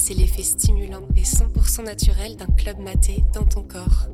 c'est 0.00 0.14
l'effet 0.14 0.42
stimulant 0.42 1.06
et 1.14 1.24
100% 1.24 1.84
naturel 1.84 2.34
d'un 2.34 2.46
club 2.46 2.78
maté 2.78 3.22
dans 3.34 3.44
ton 3.44 3.62
corps. 3.62 4.08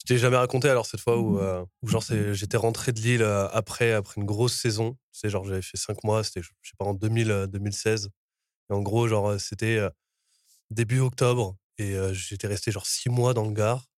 Je 0.00 0.14
t'ai 0.14 0.18
jamais 0.18 0.36
raconté 0.36 0.68
alors 0.68 0.86
cette 0.86 0.98
fois 0.98 1.16
où, 1.16 1.38
euh, 1.38 1.64
genre 1.84 2.02
j'étais 2.32 2.56
rentré 2.56 2.90
de 2.90 3.00
Lille 3.00 3.22
euh, 3.22 3.48
après 3.50 3.92
après 3.92 4.20
une 4.20 4.26
grosse 4.26 4.54
saison. 4.54 4.94
Tu 5.12 5.20
sais, 5.20 5.30
genre 5.30 5.44
j'avais 5.44 5.62
fait 5.62 5.76
cinq 5.76 6.02
mois, 6.02 6.24
c'était 6.24 6.42
je 6.42 6.48
sais 6.62 6.74
pas 6.76 6.86
en 6.86 6.94
2000, 6.94 7.46
2016. 7.48 8.08
Et 8.70 8.72
en 8.72 8.82
gros 8.82 9.06
genre 9.06 9.38
c'était 9.38 9.78
euh, 9.78 9.90
début 10.70 10.98
octobre 10.98 11.56
et 11.78 11.96
j'étais 12.12 12.48
resté 12.48 12.72
genre 12.72 12.84
six 12.84 13.08
mois 13.08 13.32
dans 13.32 13.44
le 13.44 13.52
Gard 13.52 13.89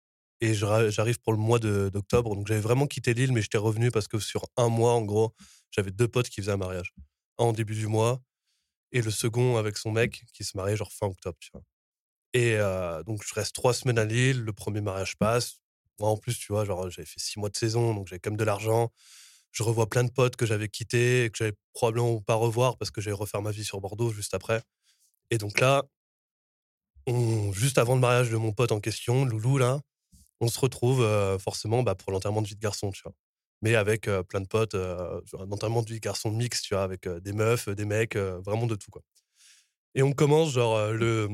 et 0.42 0.54
j'arrive 0.54 1.20
pour 1.20 1.32
le 1.32 1.38
mois 1.38 1.58
d'octobre. 1.58 2.34
Donc 2.34 2.46
j'avais 2.46 2.60
vraiment 2.60 2.86
quitté 2.86 3.14
Lille, 3.14 3.32
mais 3.32 3.40
j'étais 3.40 3.58
revenu 3.58 3.90
parce 3.90 4.08
que 4.08 4.18
sur 4.18 4.44
un 4.58 4.68
mois 4.68 4.92
en 4.92 5.02
gros 5.02 5.34
j'avais 5.70 5.90
deux 5.90 6.08
potes 6.08 6.28
qui 6.28 6.42
faisaient 6.42 6.52
un 6.52 6.58
mariage. 6.58 6.92
Un 7.38 7.44
en 7.44 7.52
début 7.52 7.74
du 7.74 7.86
mois 7.86 8.20
et 8.92 9.02
le 9.02 9.10
second 9.10 9.56
avec 9.56 9.78
son 9.78 9.92
mec 9.92 10.24
qui 10.34 10.44
se 10.44 10.56
mariait 10.56 10.76
genre 10.76 10.92
fin 10.92 11.06
octobre. 11.06 11.38
Et 12.34 12.58
donc 13.06 13.22
je 13.26 13.34
reste 13.34 13.54
trois 13.54 13.74
semaines 13.74 13.98
à 13.98 14.04
Lille, 14.04 14.40
le 14.42 14.52
premier 14.52 14.80
mariage 14.82 15.16
passe 15.16 15.62
moi, 16.02 16.10
en 16.10 16.16
plus, 16.16 16.38
tu 16.38 16.52
vois, 16.52 16.64
genre, 16.64 16.90
j'avais 16.90 17.06
fait 17.06 17.20
six 17.20 17.38
mois 17.38 17.48
de 17.48 17.56
saison, 17.56 17.94
donc 17.94 18.08
j'avais 18.08 18.18
quand 18.18 18.30
même 18.30 18.36
de 18.38 18.44
l'argent. 18.44 18.90
Je 19.52 19.62
revois 19.62 19.88
plein 19.88 20.04
de 20.04 20.10
potes 20.10 20.36
que 20.36 20.46
j'avais 20.46 20.68
quittés 20.68 21.24
et 21.24 21.30
que 21.30 21.38
j'allais 21.38 21.56
probablement 21.74 22.20
pas 22.20 22.34
revoir 22.34 22.76
parce 22.78 22.90
que 22.90 23.00
j'allais 23.00 23.16
refaire 23.16 23.42
ma 23.42 23.50
vie 23.50 23.64
sur 23.64 23.80
Bordeaux 23.80 24.10
juste 24.10 24.34
après. 24.34 24.62
Et 25.30 25.38
donc 25.38 25.60
là, 25.60 25.84
juste 27.52 27.78
avant 27.78 27.94
le 27.94 28.00
mariage 28.00 28.30
de 28.30 28.36
mon 28.36 28.52
pote 28.52 28.72
en 28.72 28.80
question, 28.80 29.24
Loulou, 29.24 29.58
là, 29.58 29.80
on 30.42 30.48
se 30.48 30.60
retrouve 30.60 31.06
forcément 31.38 31.82
bah, 31.82 31.94
pour 31.94 32.12
l'enterrement 32.12 32.42
de 32.42 32.48
vie 32.48 32.56
de 32.56 32.60
garçon, 32.60 32.90
tu 32.90 33.02
vois. 33.02 33.14
Mais 33.62 33.76
avec 33.76 34.10
plein 34.28 34.40
de 34.40 34.48
potes, 34.48 34.74
un 34.74 35.50
enterrement 35.50 35.82
de 35.82 35.88
vie 35.88 36.00
de 36.00 36.04
garçon 36.04 36.30
mix, 36.30 36.62
tu 36.62 36.74
vois, 36.74 36.82
avec 36.82 37.08
des 37.08 37.32
meufs, 37.32 37.68
des 37.68 37.84
mecs, 37.84 38.16
vraiment 38.16 38.66
de 38.66 38.74
tout, 38.74 38.90
quoi. 38.90 39.02
Et 39.94 40.02
on 40.02 40.12
commence, 40.12 40.50
genre, 40.50 40.88
le, 40.88 41.28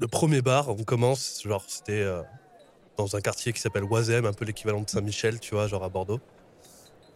le 0.00 0.08
premier 0.08 0.40
bar, 0.40 0.70
on 0.70 0.84
commence, 0.84 1.42
genre, 1.44 1.64
c'était 1.68 2.02
dans 2.96 3.14
un 3.14 3.20
quartier 3.20 3.52
qui 3.52 3.60
s'appelle 3.60 3.84
Oisem, 3.84 4.24
un 4.24 4.32
peu 4.32 4.46
l'équivalent 4.46 4.80
de 4.80 4.88
Saint-Michel, 4.88 5.38
tu 5.38 5.54
vois, 5.54 5.66
genre 5.66 5.84
à 5.84 5.90
Bordeaux. 5.90 6.20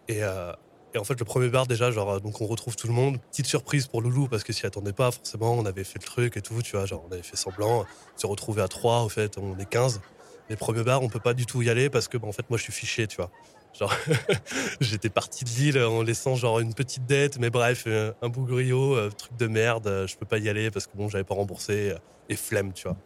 Et, 0.08 0.18
et, 0.18 0.98
en 0.98 1.04
fait, 1.04 1.18
le 1.18 1.24
premier 1.24 1.48
bar, 1.48 1.66
déjà, 1.66 1.90
genre, 1.90 2.20
donc 2.20 2.42
on 2.42 2.46
retrouve 2.46 2.76
tout 2.76 2.86
le 2.86 2.92
monde. 2.92 3.18
Petite 3.30 3.46
surprise 3.46 3.86
pour 3.86 4.02
Loulou, 4.02 4.28
parce 4.28 4.44
que 4.44 4.52
s'y 4.52 4.66
attendait 4.66 4.92
pas, 4.92 5.10
forcément, 5.10 5.54
on 5.54 5.64
avait 5.64 5.84
fait 5.84 6.00
le 6.00 6.04
truc 6.04 6.36
et 6.36 6.42
tout, 6.42 6.60
tu 6.60 6.76
vois, 6.76 6.84
genre, 6.84 7.02
on 7.08 7.12
avait 7.12 7.22
fait 7.22 7.36
semblant. 7.36 7.86
On 8.14 8.18
s'est 8.18 8.26
retrouvé 8.26 8.60
à 8.60 8.68
trois, 8.68 9.04
au 9.04 9.08
fait, 9.08 9.38
on 9.38 9.56
est 9.58 9.68
15. 9.68 10.02
Les 10.50 10.56
premiers 10.56 10.82
bars, 10.82 11.02
on 11.02 11.08
peut 11.08 11.20
pas 11.20 11.32
du 11.32 11.46
tout 11.46 11.62
y 11.62 11.70
aller 11.70 11.88
parce 11.88 12.08
que, 12.08 12.18
bah, 12.18 12.28
en 12.28 12.32
fait, 12.32 12.44
moi, 12.50 12.58
je 12.58 12.64
suis 12.64 12.72
fiché, 12.72 13.06
tu 13.06 13.16
vois. 13.16 13.30
Genre, 13.78 13.94
j'étais 14.80 15.08
parti 15.08 15.44
de 15.44 15.50
Lille 15.50 15.78
en 15.82 16.02
laissant 16.02 16.34
genre 16.34 16.60
une 16.60 16.74
petite 16.74 17.06
dette, 17.06 17.38
mais 17.38 17.48
bref, 17.48 17.84
euh, 17.86 18.12
un 18.20 18.28
bougriot, 18.28 19.10
truc 19.10 19.36
de 19.38 19.46
merde, 19.46 20.04
je 20.06 20.16
peux 20.16 20.26
pas 20.26 20.38
y 20.38 20.48
aller 20.48 20.70
parce 20.70 20.86
que 20.86 20.96
bon, 20.96 21.08
j'avais 21.08 21.24
pas 21.24 21.34
remboursé 21.34 21.94
et 22.28 22.36
flemme, 22.36 22.72
tu 22.72 22.88
vois. 22.88 22.96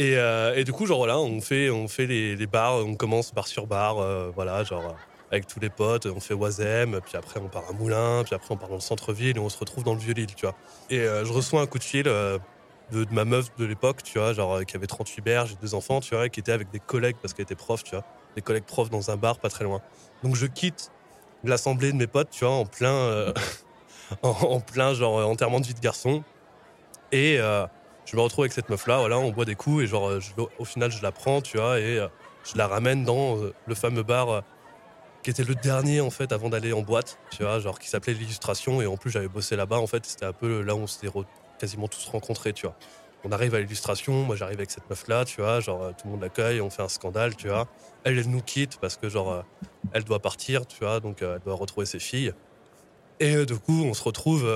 Euh, 0.00 0.54
et, 0.54 0.64
du 0.64 0.72
coup, 0.72 0.86
genre 0.86 0.98
voilà, 0.98 1.18
on 1.18 1.40
fait, 1.40 1.70
on 1.70 1.88
fait 1.88 2.06
les, 2.06 2.46
bars, 2.46 2.76
on 2.76 2.94
commence 2.94 3.34
bar 3.34 3.46
sur 3.46 3.66
bar, 3.66 3.98
euh, 3.98 4.30
voilà, 4.34 4.62
genre 4.64 4.94
avec 5.30 5.46
tous 5.46 5.60
les 5.60 5.68
potes, 5.68 6.06
on 6.06 6.20
fait 6.20 6.34
Oisem, 6.34 7.00
puis 7.04 7.16
après 7.16 7.38
on 7.38 7.48
part 7.48 7.64
à 7.68 7.72
Moulin, 7.72 8.22
puis 8.24 8.34
après 8.34 8.54
on 8.54 8.56
part 8.56 8.70
dans 8.70 8.76
le 8.76 8.80
centre-ville 8.80 9.36
et 9.36 9.40
on 9.40 9.50
se 9.50 9.58
retrouve 9.58 9.84
dans 9.84 9.92
le 9.92 10.00
Vieux-Lille, 10.00 10.34
tu 10.34 10.46
vois. 10.46 10.54
Et 10.88 11.00
euh, 11.00 11.24
je 11.24 11.32
reçois 11.32 11.60
un 11.60 11.66
coup 11.66 11.78
de 11.78 11.84
fil 11.84 12.08
de, 12.92 13.06
ma 13.10 13.24
meuf 13.24 13.54
de 13.56 13.64
l'époque, 13.64 14.02
tu 14.02 14.18
vois, 14.18 14.32
genre 14.32 14.64
qui 14.64 14.76
avait 14.76 14.86
38 14.86 15.22
berges, 15.22 15.58
deux 15.60 15.74
enfants, 15.74 16.00
tu 16.00 16.14
vois, 16.14 16.28
qui 16.28 16.40
était 16.40 16.52
avec 16.52 16.70
des 16.70 16.80
collègues 16.80 17.16
parce 17.20 17.34
qu'elle 17.34 17.44
était 17.44 17.54
prof, 17.54 17.82
tu 17.84 17.94
vois, 17.94 18.04
des 18.34 18.42
collègues 18.42 18.64
profs 18.64 18.90
dans 18.90 19.10
un 19.10 19.16
bar 19.16 19.38
pas 19.38 19.50
très 19.50 19.64
loin. 19.64 19.80
Donc 20.22 20.36
je 20.36 20.46
quitte 20.46 20.90
l'assemblée 21.44 21.92
de 21.92 21.96
mes 21.96 22.06
potes, 22.06 22.30
tu 22.30 22.44
vois, 22.44 22.54
en 22.54 22.64
plein, 22.64 23.32
en, 24.22 24.60
plein 24.60 24.94
genre 24.94 25.28
enterrement 25.28 25.60
de 25.60 25.66
vie 25.66 25.74
de 25.74 25.80
garçon. 25.80 26.22
Et 27.12 27.40
je 28.10 28.16
me 28.16 28.22
retrouve 28.22 28.44
avec 28.44 28.52
cette 28.52 28.70
meuf 28.70 28.86
là, 28.86 28.98
voilà, 28.98 29.18
on 29.18 29.30
boit 29.30 29.44
des 29.44 29.54
coups 29.54 29.84
et 29.84 29.86
genre 29.86 30.08
euh, 30.08 30.20
au 30.58 30.64
final 30.64 30.90
je 30.90 31.02
la 31.02 31.12
prends, 31.12 31.42
tu 31.42 31.58
vois, 31.58 31.78
et 31.78 31.98
euh, 31.98 32.08
je 32.42 32.56
la 32.56 32.66
ramène 32.66 33.04
dans 33.04 33.36
euh, 33.36 33.52
le 33.66 33.74
fameux 33.74 34.02
bar 34.02 34.42
qui 35.22 35.30
était 35.30 35.44
le 35.44 35.54
dernier 35.54 36.00
en 36.00 36.08
fait 36.08 36.32
avant 36.32 36.48
d'aller 36.48 36.72
en 36.72 36.80
boîte, 36.80 37.18
tu 37.30 37.42
vois, 37.42 37.58
genre 37.58 37.78
qui 37.78 37.88
s'appelait 37.88 38.14
l'illustration 38.14 38.80
et 38.80 38.86
en 38.86 38.96
plus 38.96 39.10
j'avais 39.10 39.28
bossé 39.28 39.56
là-bas 39.56 39.78
en 39.78 39.86
fait, 39.86 40.06
c'était 40.06 40.24
un 40.24 40.32
peu 40.32 40.62
là 40.62 40.74
où 40.74 40.78
on 40.78 40.86
s'était 40.86 41.08
quasiment 41.58 41.88
tous 41.88 42.06
rencontrés, 42.08 42.52
tu 42.52 42.66
vois. 42.66 42.76
On 43.24 43.32
arrive 43.32 43.54
à 43.54 43.60
l'illustration, 43.60 44.22
moi 44.22 44.36
j'arrive 44.36 44.58
avec 44.58 44.70
cette 44.70 44.88
meuf 44.88 45.08
là, 45.08 45.24
tu 45.24 45.40
vois, 45.40 45.60
genre 45.60 45.90
tout 45.96 46.06
le 46.06 46.12
monde 46.12 46.22
l'accueille, 46.22 46.60
on 46.60 46.70
fait 46.70 46.82
un 46.82 46.88
scandale, 46.88 47.34
tu 47.34 47.48
vois. 47.48 47.66
Elle, 48.04 48.16
elle 48.18 48.30
nous 48.30 48.42
quitte 48.42 48.78
parce 48.80 48.96
que 48.96 49.08
genre 49.08 49.44
elle 49.92 50.04
doit 50.04 50.20
partir, 50.20 50.66
tu 50.66 50.78
vois, 50.84 51.00
donc 51.00 51.22
elle 51.22 51.40
doit 51.44 51.56
retrouver 51.56 51.84
ses 51.84 51.98
filles. 51.98 52.32
Et 53.18 53.44
du 53.44 53.58
coup, 53.58 53.82
on 53.82 53.92
se 53.92 54.04
retrouve 54.04 54.48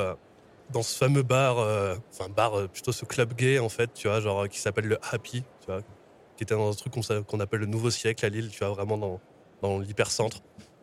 dans 0.73 0.83
ce 0.83 0.97
fameux 0.97 1.23
bar, 1.23 1.59
euh, 1.59 1.97
enfin 2.13 2.29
bar, 2.31 2.55
euh, 2.55 2.67
plutôt 2.67 2.93
ce 2.93 3.05
club 3.05 3.35
gay 3.35 3.59
en 3.59 3.69
fait, 3.69 3.93
tu 3.95 4.09
vois, 4.09 4.21
genre 4.21 4.49
qui 4.49 4.59
s'appelle 4.59 4.87
le 4.87 4.99
Happy, 5.13 5.43
tu 5.61 5.67
vois, 5.67 5.83
qui 6.37 6.43
était 6.43 6.55
dans 6.55 6.71
un 6.71 6.75
truc 6.75 6.93
qu'on 7.27 7.41
appelle 7.41 7.61
le 7.61 7.67
Nouveau 7.67 7.91
Siècle 7.91 8.25
à 8.25 8.29
Lille, 8.29 8.49
tu 8.51 8.59
vois, 8.61 8.71
vraiment 8.71 8.99
dans, 8.99 9.21
dans 9.61 9.79
l'hypercentre. 9.79 10.39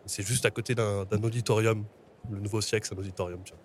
C'est 0.06 0.24
juste 0.24 0.46
à 0.46 0.52
côté 0.52 0.76
d'un 0.76 1.06
auditorium. 1.24 1.86
Le 2.30 2.40
Nouveau 2.40 2.62
Siècle, 2.62 2.88
c'est 2.88 2.96
un 2.96 3.00
auditorium, 3.00 3.42
tu 3.44 3.54
vois. 3.54 3.62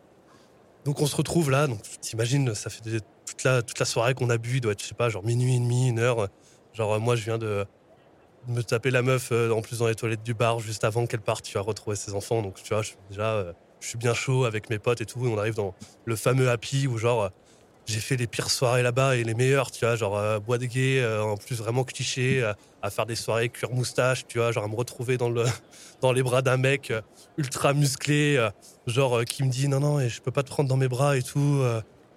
Donc 0.84 1.00
on 1.00 1.06
se 1.06 1.16
retrouve 1.16 1.50
là, 1.50 1.66
donc 1.66 1.80
t'imagines, 2.00 2.54
ça 2.54 2.68
fait 2.68 2.82
toute 3.26 3.44
la, 3.44 3.62
toute 3.62 3.78
la 3.78 3.86
soirée 3.86 4.14
qu'on 4.14 4.28
a 4.30 4.36
bu, 4.36 4.60
doit 4.60 4.72
être, 4.72 4.82
je 4.82 4.88
sais 4.88 4.94
pas, 4.94 5.08
genre 5.08 5.24
minuit 5.24 5.56
et 5.56 5.58
demi, 5.58 5.88
une 5.88 5.98
heure. 5.98 6.28
Genre 6.74 7.00
moi, 7.00 7.16
je 7.16 7.24
viens 7.24 7.38
de 7.38 7.64
me 8.48 8.62
taper 8.62 8.90
la 8.90 9.00
meuf 9.00 9.30
euh, 9.32 9.50
en 9.50 9.62
plus 9.62 9.78
dans 9.78 9.86
les 9.86 9.94
toilettes 9.94 10.22
du 10.22 10.34
bar 10.34 10.60
juste 10.60 10.84
avant 10.84 11.06
qu'elle 11.06 11.22
parte, 11.22 11.44
tu 11.44 11.54
vas 11.54 11.62
retrouver 11.62 11.96
ses 11.96 12.14
enfants. 12.14 12.42
Donc 12.42 12.62
tu 12.62 12.74
vois, 12.74 12.82
déjà 13.08 13.54
je 13.80 13.88
suis 13.88 13.98
bien 13.98 14.14
chaud 14.14 14.44
avec 14.44 14.70
mes 14.70 14.78
potes 14.78 15.00
et 15.00 15.06
tout. 15.06 15.20
on 15.20 15.38
arrive 15.38 15.54
dans 15.54 15.74
le 16.04 16.16
fameux 16.16 16.50
Happy 16.50 16.86
où 16.86 16.98
genre 16.98 17.30
j'ai 17.86 18.00
fait 18.00 18.16
les 18.16 18.26
pires 18.26 18.50
soirées 18.50 18.82
là-bas 18.82 19.16
et 19.16 19.24
les 19.24 19.34
meilleures, 19.34 19.70
tu 19.70 19.84
vois, 19.84 19.96
genre 19.96 20.16
euh, 20.16 20.38
bois 20.38 20.58
de 20.58 20.66
gay, 20.66 21.00
euh, 21.00 21.22
en 21.22 21.36
plus 21.36 21.56
vraiment 21.56 21.84
cliché, 21.84 22.42
euh, 22.42 22.52
à 22.82 22.90
faire 22.90 23.06
des 23.06 23.14
soirées 23.14 23.48
cuir 23.48 23.70
moustache, 23.72 24.26
tu 24.26 24.38
vois, 24.38 24.52
genre 24.52 24.64
à 24.64 24.68
me 24.68 24.76
retrouver 24.76 25.16
dans 25.16 25.28
le 25.28 25.44
dans 26.00 26.12
les 26.12 26.22
bras 26.22 26.42
d'un 26.42 26.56
mec 26.56 26.92
ultra 27.36 27.72
musclé, 27.72 28.48
genre 28.86 29.24
qui 29.24 29.42
me 29.42 29.50
dit 29.50 29.68
non 29.68 29.80
non, 29.80 30.00
et 30.00 30.08
je 30.08 30.20
peux 30.20 30.30
pas 30.30 30.42
te 30.42 30.50
prendre 30.50 30.68
dans 30.68 30.76
mes 30.76 30.88
bras 30.88 31.16
et 31.16 31.22
tout 31.22 31.62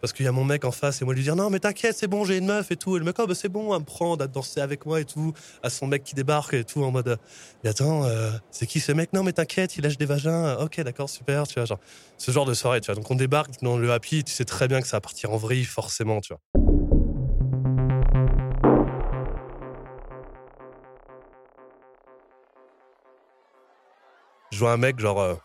parce 0.02 0.14
qu'il 0.14 0.26
y 0.26 0.28
a 0.28 0.32
mon 0.32 0.44
mec 0.44 0.66
en 0.66 0.72
face 0.72 1.02
et 1.02 1.06
moi 1.06 1.14
lui 1.14 1.24
dire 1.24 1.36
non 1.36 1.50
mais 1.50 1.60
t'inquiète 1.60 1.96
c'est 1.98 2.08
bon 2.08 2.24
j'ai 2.26 2.38
une 2.38 2.46
meuf 2.46 2.72
et 2.72 2.76
tout. 2.76 2.96
Et 2.96 3.00
le 3.00 3.06
mec 3.06 3.16
oh 3.20 3.28
bah 3.28 3.36
c'est 3.36 3.50
bon 3.50 3.74
à 3.74 3.80
me 3.80 3.84
prendre 3.86 4.24
à 4.24 4.28
danser 4.28 4.60
avec 4.60 4.86
moi 4.86 5.00
et 5.00 5.06
tout 5.06 5.34
à 5.64 5.70
son 5.70 5.88
mec 5.88 6.04
qui 6.04 6.16
débarque 6.16 6.54
et 6.54 6.64
tout 6.64 6.84
en 6.84 6.92
mode 6.92 7.20
mais 7.64 7.70
attends 7.70 8.04
euh, 8.04 8.32
c'est 8.52 8.68
qui 8.68 8.80
ce 8.80 8.92
mec? 8.92 9.14
Non 9.14 9.24
mais 9.24 9.34
t'inquiète 9.34 9.78
il 9.78 9.84
lâche 9.84 9.98
des 9.98 10.06
vagins. 10.06 10.58
Ok 10.58 10.80
d'accord 10.82 11.10
super 11.10 11.48
tu 11.48 11.56
vois 11.56 11.66
genre 11.66 11.80
ce 12.18 12.32
genre 12.32 12.46
de 12.46 12.54
soirée 12.54 12.82
tu 12.82 12.88
vois. 12.88 12.96
Donc 12.96 13.10
on 13.10 13.16
débarque 13.16 13.62
dans 13.62 13.78
le 13.78 13.92
happy 13.92 14.24
tu 14.24 14.34
sais 14.34 14.46
très 14.46 14.68
bien 14.68 14.82
que 14.82 14.88
ça 14.88 14.98
va 14.98 15.02
partir 15.02 15.32
en 15.32 15.38
vrille 15.38 15.66
forcément 15.66 16.22
tu 16.22 16.34
vois. 16.34 16.42
Je 24.52 24.60
vois 24.60 24.72
un 24.72 24.78
mec 24.78 25.00
genre 25.00 25.20
euh, 25.20 25.36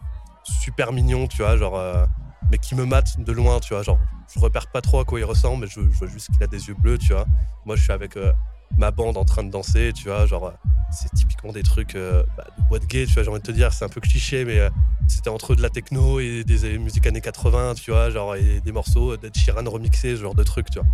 super 0.62 0.92
mignon 0.92 1.26
tu 1.26 1.38
vois 1.38 1.56
genre 1.56 1.76
euh, 1.78 2.04
mais 2.50 2.58
qui 2.58 2.74
me 2.74 2.84
mate 2.84 3.18
de 3.18 3.32
loin 3.32 3.60
tu 3.60 3.74
vois 3.74 3.82
genre 3.82 3.98
je 4.34 4.40
repère 4.40 4.66
pas 4.68 4.80
trop 4.80 5.00
à 5.00 5.04
quoi 5.04 5.20
il 5.20 5.24
ressemble, 5.24 5.64
mais 5.64 5.70
je, 5.70 5.80
vois 5.80 6.08
juste 6.08 6.30
qu'il 6.32 6.42
a 6.42 6.46
des 6.46 6.68
yeux 6.68 6.74
bleus, 6.74 6.98
tu 6.98 7.12
vois. 7.12 7.26
Moi, 7.64 7.76
je 7.76 7.82
suis 7.82 7.92
avec 7.92 8.16
euh, 8.16 8.32
ma 8.76 8.90
bande 8.90 9.16
en 9.16 9.24
train 9.24 9.44
de 9.44 9.50
danser, 9.50 9.92
tu 9.94 10.08
vois, 10.08 10.26
genre, 10.26 10.46
euh, 10.46 10.52
c'est 10.90 11.12
typiquement 11.12 11.52
des 11.52 11.62
trucs 11.62 11.94
euh, 11.94 12.22
bah, 12.36 12.44
de 12.58 12.62
boîte 12.68 12.86
gay, 12.86 13.06
tu 13.06 13.14
vois, 13.14 13.22
j'ai 13.22 13.30
envie 13.30 13.40
de 13.40 13.46
te 13.46 13.52
dire, 13.52 13.72
c'est 13.72 13.84
un 13.84 13.88
peu 13.88 14.00
cliché, 14.00 14.44
mais 14.44 14.60
c'était 15.08 15.30
entre 15.30 15.54
de 15.54 15.62
la 15.62 15.70
techno 15.70 16.20
et 16.20 16.44
des 16.44 16.78
musiques 16.78 17.06
années 17.06 17.20
80, 17.20 17.74
tu 17.74 17.90
vois, 17.90 18.10
genre, 18.10 18.36
et 18.36 18.60
des 18.60 18.72
morceaux 18.72 19.16
d'Ed 19.16 19.36
Sheeran 19.36 19.68
remixés, 19.68 20.16
ce 20.16 20.22
genre 20.22 20.34
de 20.34 20.44
trucs, 20.44 20.70
tu 20.70 20.78
vois. 20.78 20.88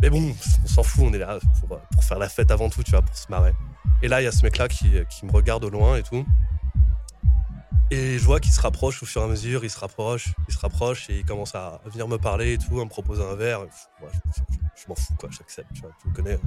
Mais 0.00 0.10
bon, 0.10 0.34
on 0.64 0.66
s'en 0.66 0.82
fout, 0.82 1.04
on 1.06 1.12
est 1.12 1.18
là 1.18 1.38
pour, 1.60 1.78
pour, 1.78 2.04
faire 2.04 2.18
la 2.18 2.28
fête 2.28 2.50
avant 2.50 2.68
tout, 2.68 2.82
tu 2.82 2.90
vois, 2.90 3.02
pour 3.02 3.16
se 3.16 3.28
marrer. 3.30 3.52
Et 4.02 4.08
là, 4.08 4.20
il 4.20 4.24
y 4.24 4.26
a 4.26 4.32
ce 4.32 4.42
mec-là 4.42 4.66
qui, 4.66 4.90
qui 5.08 5.26
me 5.26 5.30
regarde 5.30 5.64
au 5.64 5.70
loin 5.70 5.96
et 5.96 6.02
tout. 6.02 6.26
Et 7.92 8.18
je 8.18 8.24
vois 8.24 8.40
qu'il 8.40 8.52
se 8.52 8.60
rapproche 8.62 9.02
au 9.02 9.06
fur 9.06 9.20
et 9.20 9.24
à 9.26 9.28
mesure, 9.28 9.64
il 9.64 9.68
se 9.68 9.78
rapproche, 9.78 10.28
il 10.48 10.54
se 10.54 10.58
rapproche 10.58 11.10
et 11.10 11.18
il 11.18 11.26
commence 11.26 11.54
à 11.54 11.78
venir 11.84 12.08
me 12.08 12.16
parler 12.16 12.54
et 12.54 12.58
tout, 12.58 12.80
à 12.80 12.84
me 12.84 12.88
proposer 12.88 13.22
un 13.22 13.34
verre. 13.34 13.66
je, 14.00 14.88
m'en 14.88 14.94
fous, 14.94 15.12
quoi, 15.18 15.28
j'accepte, 15.30 15.68
tu 15.74 15.82
tu 16.00 16.08
me 16.08 16.14
connais. 16.14 16.38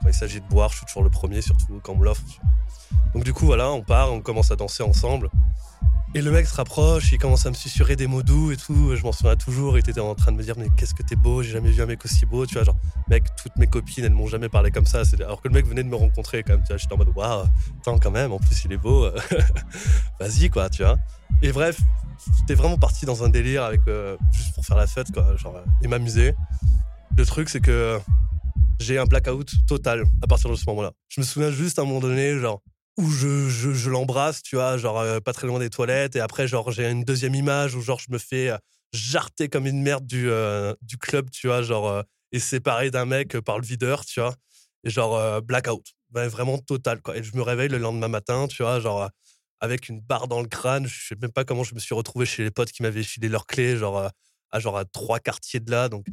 Quand 0.00 0.06
il 0.06 0.14
s'agit 0.14 0.40
de 0.40 0.46
boire, 0.46 0.70
je 0.70 0.76
suis 0.76 0.86
toujours 0.86 1.02
le 1.02 1.10
premier, 1.10 1.42
surtout 1.42 1.80
quand 1.82 1.94
on 1.94 1.96
me 1.96 2.04
l'offre. 2.04 2.22
Donc 3.14 3.24
du 3.24 3.32
coup, 3.32 3.46
voilà, 3.46 3.72
on 3.72 3.82
part, 3.82 4.12
on 4.12 4.20
commence 4.20 4.52
à 4.52 4.56
danser 4.56 4.84
ensemble. 4.84 5.28
Et 6.14 6.20
le 6.20 6.30
mec 6.30 6.46
se 6.46 6.54
rapproche, 6.54 7.10
il 7.10 7.18
commence 7.18 7.46
à 7.46 7.48
me 7.48 7.54
susurrer 7.54 7.96
des 7.96 8.06
mots 8.06 8.22
doux 8.22 8.52
et 8.52 8.58
tout. 8.58 8.94
Je 8.94 9.02
m'en 9.02 9.12
souviens 9.12 9.34
toujours. 9.34 9.78
Il 9.78 9.80
était 9.80 9.98
en 9.98 10.14
train 10.14 10.30
de 10.30 10.36
me 10.36 10.42
dire 10.42 10.58
Mais 10.58 10.68
qu'est-ce 10.76 10.94
que 10.94 11.02
t'es 11.02 11.16
beau, 11.16 11.42
j'ai 11.42 11.52
jamais 11.52 11.70
vu 11.70 11.80
un 11.80 11.86
mec 11.86 12.04
aussi 12.04 12.26
beau. 12.26 12.44
Tu 12.44 12.52
vois, 12.52 12.64
genre, 12.64 12.76
mec, 13.08 13.24
toutes 13.42 13.56
mes 13.56 13.66
copines, 13.66 14.04
elles 14.04 14.12
m'ont 14.12 14.26
jamais 14.26 14.50
parlé 14.50 14.70
comme 14.70 14.84
ça. 14.84 15.02
Alors 15.20 15.40
que 15.40 15.48
le 15.48 15.54
mec 15.54 15.66
venait 15.66 15.82
de 15.82 15.88
me 15.88 15.96
rencontrer 15.96 16.42
quand 16.42 16.52
même. 16.52 16.62
Tu 16.64 16.68
vois, 16.68 16.76
j'étais 16.76 16.92
en 16.92 16.98
mode 16.98 17.12
Waouh, 17.16 17.46
attends, 17.80 17.98
quand 17.98 18.10
même, 18.10 18.30
en 18.30 18.38
plus, 18.38 18.62
il 18.66 18.72
est 18.72 18.76
beau. 18.76 19.08
Vas-y, 20.20 20.50
quoi, 20.50 20.68
tu 20.68 20.82
vois. 20.82 20.98
Et 21.40 21.50
bref, 21.50 21.80
j'étais 22.40 22.54
vraiment 22.54 22.76
parti 22.76 23.06
dans 23.06 23.24
un 23.24 23.30
délire 23.30 23.62
avec, 23.62 23.80
euh, 23.88 24.18
juste 24.32 24.54
pour 24.54 24.66
faire 24.66 24.76
la 24.76 24.86
fête, 24.86 25.10
quoi, 25.12 25.34
genre, 25.36 25.62
et 25.80 25.88
m'amuser. 25.88 26.34
Le 27.16 27.24
truc, 27.24 27.48
c'est 27.48 27.60
que 27.60 27.98
j'ai 28.80 28.98
un 28.98 29.06
blackout 29.06 29.50
total 29.66 30.04
à 30.22 30.26
partir 30.26 30.50
de 30.50 30.56
ce 30.56 30.64
moment-là. 30.66 30.92
Je 31.08 31.22
me 31.22 31.24
souviens 31.24 31.50
juste 31.50 31.78
à 31.78 31.82
un 31.82 31.84
moment 31.86 32.00
donné, 32.00 32.38
genre, 32.38 32.60
où 32.98 33.10
je, 33.10 33.48
je, 33.48 33.90
l'embrasse, 33.90 34.42
tu 34.42 34.56
vois, 34.56 34.76
genre 34.76 34.98
euh, 35.00 35.20
pas 35.20 35.32
très 35.32 35.46
loin 35.46 35.58
des 35.58 35.70
toilettes. 35.70 36.16
Et 36.16 36.20
après, 36.20 36.46
genre, 36.46 36.70
j'ai 36.70 36.88
une 36.90 37.04
deuxième 37.04 37.34
image 37.34 37.74
où 37.74 37.80
genre 37.80 37.98
je 37.98 38.10
me 38.10 38.18
fais 38.18 38.50
euh, 38.50 38.58
jarter 38.92 39.48
comme 39.48 39.66
une 39.66 39.82
merde 39.82 40.06
du, 40.06 40.30
euh, 40.30 40.74
du 40.82 40.98
club, 40.98 41.30
tu 41.30 41.46
vois, 41.46 41.62
genre, 41.62 42.02
et 42.32 42.38
séparé 42.38 42.90
d'un 42.90 43.06
mec 43.06 43.38
par 43.40 43.58
le 43.58 43.66
videur, 43.66 44.04
tu 44.04 44.20
vois. 44.20 44.34
Et 44.84 44.90
genre, 44.90 45.40
blackout. 45.42 45.94
vraiment 46.10 46.58
total, 46.58 47.00
quoi. 47.00 47.16
Et 47.16 47.22
je 47.22 47.34
me 47.36 47.42
réveille 47.42 47.68
le 47.68 47.78
lendemain 47.78 48.08
matin, 48.08 48.46
tu 48.48 48.62
vois, 48.62 48.80
genre, 48.80 49.08
avec 49.60 49.88
une 49.88 50.00
barre 50.00 50.28
dans 50.28 50.40
le 50.42 50.48
crâne. 50.48 50.86
Je 50.86 51.08
sais 51.08 51.16
même 51.20 51.32
pas 51.32 51.44
comment 51.44 51.64
je 51.64 51.74
me 51.74 51.80
suis 51.80 51.94
retrouvé 51.94 52.26
chez 52.26 52.42
les 52.44 52.50
potes 52.50 52.72
qui 52.72 52.82
m'avaient 52.82 53.02
filé 53.02 53.28
leurs 53.28 53.46
clés, 53.46 53.76
genre, 53.76 54.10
à, 54.50 54.60
genre 54.60 54.76
à 54.76 54.84
trois 54.84 55.20
quartiers 55.20 55.60
de 55.60 55.70
là. 55.70 55.88
Donc, 55.88 56.06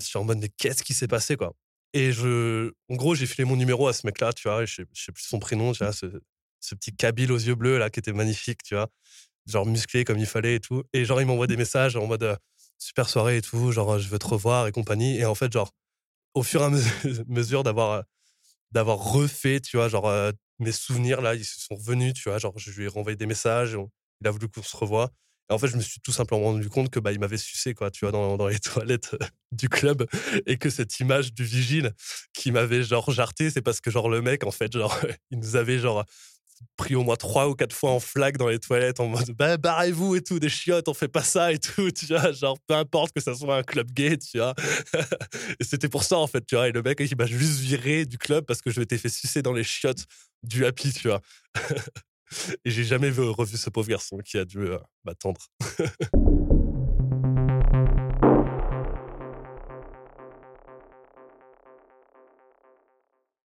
je 0.00 0.06
suis 0.06 0.18
en 0.18 0.24
mode, 0.24 0.38
mais 0.38 0.48
qu'est-ce 0.48 0.82
qui 0.82 0.94
s'est 0.94 1.08
passé, 1.08 1.36
quoi? 1.36 1.54
Et 1.92 2.12
je, 2.12 2.72
en 2.90 2.96
gros, 2.96 3.14
j'ai 3.14 3.26
filé 3.26 3.44
mon 3.44 3.56
numéro 3.56 3.88
à 3.88 3.92
ce 3.92 4.06
mec-là, 4.06 4.32
tu 4.32 4.48
vois, 4.48 4.64
je 4.64 4.74
sais, 4.74 4.84
sais 4.94 5.12
plus 5.12 5.24
son 5.24 5.38
prénom, 5.38 5.72
tu 5.72 5.84
vois, 5.84 5.92
ce, 5.92 6.06
petit 6.74 6.94
Kabyle 6.94 7.32
aux 7.32 7.38
yeux 7.38 7.54
bleus, 7.54 7.78
là, 7.78 7.90
qui 7.90 8.00
était 8.00 8.12
magnifique, 8.12 8.62
tu 8.62 8.74
vois, 8.74 8.88
genre 9.46 9.66
musclé 9.66 10.04
comme 10.04 10.18
il 10.18 10.26
fallait 10.26 10.56
et 10.56 10.60
tout. 10.60 10.84
Et 10.92 11.04
genre, 11.04 11.20
il 11.20 11.26
m'envoie 11.26 11.46
des 11.46 11.56
messages 11.56 11.96
en 11.96 12.06
mode 12.06 12.38
super 12.78 13.08
soirée 13.08 13.38
et 13.38 13.42
tout, 13.42 13.72
genre, 13.72 13.98
je 13.98 14.08
veux 14.08 14.18
te 14.18 14.26
revoir 14.26 14.66
et 14.66 14.72
compagnie. 14.72 15.18
Et 15.18 15.24
en 15.24 15.34
fait, 15.34 15.52
genre, 15.52 15.72
au 16.34 16.42
fur 16.42 16.62
et 16.62 16.64
à 16.64 16.70
mesure 17.28 17.62
d'avoir, 17.64 18.04
d'avoir 18.72 18.98
refait, 18.98 19.60
tu 19.60 19.76
vois, 19.76 19.88
genre, 19.88 20.12
mes 20.58 20.72
souvenirs, 20.72 21.22
là, 21.22 21.34
ils 21.34 21.44
se 21.44 21.60
sont 21.60 21.76
revenus, 21.76 22.14
tu 22.14 22.28
vois, 22.28 22.38
genre, 22.38 22.58
je 22.58 22.70
lui 22.72 22.84
ai 22.84 22.88
renvoyé 22.88 23.16
des 23.16 23.26
messages, 23.26 23.78
il 24.20 24.28
a 24.28 24.30
voulu 24.30 24.48
qu'on 24.48 24.62
se 24.62 24.76
revoie 24.76 25.10
en 25.50 25.58
fait, 25.58 25.68
je 25.68 25.76
me 25.76 25.80
suis 25.80 26.00
tout 26.00 26.12
simplement 26.12 26.42
rendu 26.42 26.68
compte 26.68 26.90
que 26.90 27.00
bah, 27.00 27.12
il 27.12 27.18
m'avait 27.18 27.38
sucé, 27.38 27.74
quoi, 27.74 27.90
tu 27.90 28.04
vois, 28.04 28.12
dans, 28.12 28.46
les 28.46 28.58
toilettes 28.58 29.14
euh, 29.14 29.26
du 29.52 29.68
club. 29.68 30.06
Et 30.46 30.58
que 30.58 30.70
cette 30.70 31.00
image 31.00 31.32
du 31.32 31.44
vigile 31.44 31.92
qui 32.34 32.52
m'avait, 32.52 32.82
genre, 32.82 33.10
jarté, 33.10 33.50
c'est 33.50 33.62
parce 33.62 33.80
que, 33.80 33.90
genre, 33.90 34.08
le 34.08 34.20
mec, 34.20 34.44
en 34.44 34.50
fait, 34.50 34.72
genre, 34.72 34.98
il 35.30 35.38
nous 35.38 35.56
avait, 35.56 35.78
genre, 35.78 36.04
pris 36.76 36.94
au 36.94 37.02
moins 37.02 37.16
trois 37.16 37.48
ou 37.48 37.54
quatre 37.54 37.74
fois 37.74 37.90
en 37.90 38.00
flag 38.00 38.36
dans 38.36 38.48
les 38.48 38.58
toilettes 38.58 38.98
en 38.98 39.06
mode 39.06 39.30
bah, 39.30 39.56
barrez-vous 39.56 40.16
et 40.16 40.22
tout, 40.22 40.40
des 40.40 40.48
chiottes, 40.48 40.88
on 40.88 40.94
fait 40.94 41.08
pas 41.08 41.22
ça 41.22 41.52
et 41.52 41.58
tout, 41.58 41.90
tu 41.92 42.06
vois, 42.06 42.32
genre 42.32 42.58
peu 42.66 42.74
importe 42.74 43.12
que 43.12 43.20
ça 43.20 43.34
soit 43.34 43.58
un 43.58 43.62
club 43.62 43.90
gay, 43.92 44.16
tu 44.16 44.38
vois. 44.38 44.54
et 45.60 45.64
c'était 45.64 45.88
pour 45.88 46.02
ça 46.02 46.18
en 46.18 46.26
fait, 46.26 46.44
tu 46.44 46.56
vois, 46.56 46.68
et 46.68 46.72
le 46.72 46.82
mec 46.82 46.98
il 47.00 47.16
m'a 47.16 47.26
juste 47.26 47.60
viré 47.60 48.06
du 48.06 48.18
club 48.18 48.44
parce 48.44 48.60
que 48.60 48.70
je 48.70 48.80
m'étais 48.80 48.98
fait 48.98 49.08
sucer 49.08 49.40
dans 49.40 49.52
les 49.52 49.64
chiottes 49.64 50.04
du 50.42 50.66
happy, 50.66 50.92
tu 50.92 51.08
vois. 51.08 51.20
Et 52.64 52.70
j'ai 52.70 52.84
jamais 52.84 53.10
vu, 53.10 53.22
revu 53.22 53.56
ce 53.56 53.70
pauvre 53.70 53.88
garçon 53.88 54.18
qui 54.18 54.38
a 54.38 54.44
dû 54.44 54.60
euh, 54.60 54.78
m'attendre. 55.04 55.40